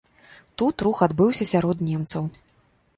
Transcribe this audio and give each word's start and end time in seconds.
Тут 0.61 0.85
рух 0.87 1.03
адбыўся 1.09 1.49
сярод 1.53 1.87
немцаў. 1.93 2.23